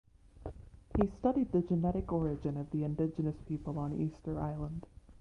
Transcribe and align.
He 0.97 1.05
studied 1.19 1.51
the 1.51 1.61
genetic 1.61 2.11
origin 2.11 2.57
of 2.57 2.71
the 2.71 2.83
indigenous 2.85 3.35
people 3.47 3.77
on 3.77 3.93
Easter 4.01 4.39
Island. 4.39 4.87